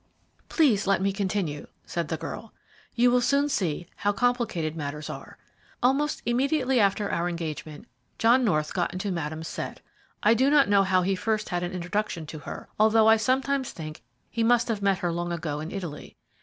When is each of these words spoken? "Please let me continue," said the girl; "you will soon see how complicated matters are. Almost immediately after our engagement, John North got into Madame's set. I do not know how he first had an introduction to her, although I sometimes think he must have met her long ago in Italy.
"Please 0.49 0.87
let 0.87 0.99
me 0.99 1.13
continue," 1.13 1.67
said 1.85 2.07
the 2.07 2.17
girl; 2.17 2.55
"you 2.95 3.11
will 3.11 3.21
soon 3.21 3.47
see 3.49 3.85
how 3.97 4.11
complicated 4.11 4.75
matters 4.75 5.11
are. 5.11 5.37
Almost 5.83 6.23
immediately 6.25 6.79
after 6.79 7.11
our 7.11 7.29
engagement, 7.29 7.87
John 8.17 8.43
North 8.43 8.73
got 8.73 8.93
into 8.93 9.11
Madame's 9.11 9.47
set. 9.47 9.79
I 10.23 10.33
do 10.33 10.49
not 10.49 10.67
know 10.67 10.81
how 10.81 11.03
he 11.03 11.15
first 11.15 11.49
had 11.49 11.61
an 11.61 11.71
introduction 11.71 12.25
to 12.25 12.39
her, 12.39 12.67
although 12.79 13.07
I 13.07 13.17
sometimes 13.17 13.73
think 13.73 14.01
he 14.31 14.41
must 14.43 14.69
have 14.69 14.81
met 14.81 14.97
her 14.97 15.11
long 15.11 15.31
ago 15.31 15.59
in 15.59 15.69
Italy. 15.71 16.17